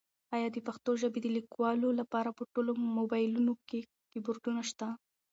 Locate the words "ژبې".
1.01-1.19